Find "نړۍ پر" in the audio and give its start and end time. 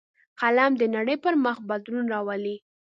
0.95-1.33